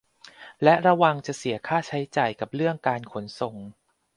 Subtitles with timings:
[0.63, 3.55] และระวังจะเสียค่าใช้จ่ายกับเรื่องการขนส่ง